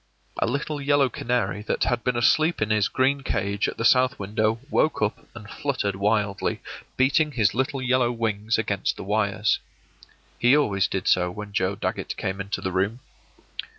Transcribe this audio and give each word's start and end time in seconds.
A 0.39 0.47
little 0.47 0.81
yellow 0.81 1.09
canary 1.09 1.61
that 1.61 1.83
had 1.83 2.03
been 2.03 2.17
asleep 2.17 2.59
in 2.59 2.71
his 2.71 2.87
green 2.87 3.21
cage 3.21 3.67
at 3.67 3.77
the 3.77 3.85
south 3.85 4.17
window 4.17 4.59
woke 4.71 4.99
up 4.99 5.27
and 5.35 5.47
fluttered 5.47 5.95
wildly, 5.95 6.59
beating 6.97 7.33
his 7.33 7.53
little 7.53 7.83
yellow 7.83 8.11
wings 8.11 8.57
against 8.57 8.95
the 8.97 9.03
wires. 9.03 9.59
He 10.39 10.57
always 10.57 10.87
did 10.87 11.07
so 11.07 11.29
when 11.29 11.53
Joe 11.53 11.75
Dagget 11.75 12.17
came 12.17 12.41
into 12.41 12.61
the 12.61 12.71
room. 12.71 13.01